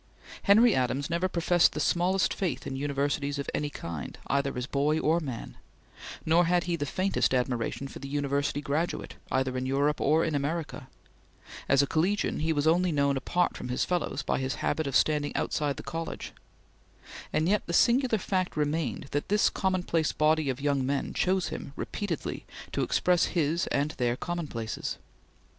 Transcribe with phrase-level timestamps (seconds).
[0.41, 4.97] Henry Adams never professed the smallest faith in universities of any kind, either as boy
[4.99, 5.57] or man,
[6.25, 10.33] nor had he the faintest admiration for the university graduate, either in Europe or in
[10.33, 10.87] America;
[11.69, 14.95] as a collegian he was only known apart from his fellows by his habit of
[14.95, 16.33] standing outside the college;
[17.31, 21.73] and yet the singular fact remained that this commonplace body of young men chose him
[21.75, 24.97] repeatedly to express his and their commonplaces.